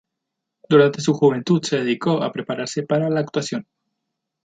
Durante 0.67 0.99
su 0.99 1.13
juventud 1.13 1.61
se 1.63 1.77
dedicó 1.77 2.23
a 2.23 2.31
prepararse 2.31 2.81
para 2.81 3.07
la 3.11 3.19
actuación. 3.19 3.67